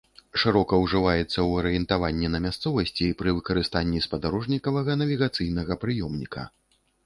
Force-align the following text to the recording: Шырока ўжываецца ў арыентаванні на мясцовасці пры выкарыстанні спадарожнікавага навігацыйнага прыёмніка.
Шырока 0.43 0.77
ўжываецца 0.83 1.29
ў 1.29 1.51
арыентаванні 1.63 2.31
на 2.37 2.41
мясцовасці 2.47 3.11
пры 3.21 3.35
выкарыстанні 3.37 4.03
спадарожнікавага 4.09 4.91
навігацыйнага 5.07 5.73
прыёмніка. 5.87 6.53